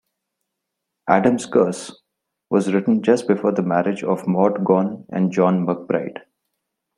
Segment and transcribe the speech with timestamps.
[1.07, 1.93] "Adam's Curse"
[2.49, 6.21] was written just before the marriage of Maud Gonne and John MacBride.